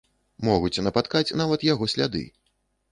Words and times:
Могуць 0.47 0.81
напаткаць 0.87 1.35
нават 1.43 1.69
яго 1.73 1.91
сляды. 1.95 2.29